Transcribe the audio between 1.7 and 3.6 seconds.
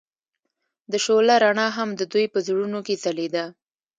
هم د دوی په زړونو کې ځلېده.